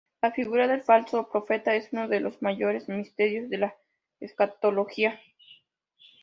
[0.23, 3.75] La figura del Falso Profeta es uno de los mayores misterios de la
[4.19, 5.19] escatología.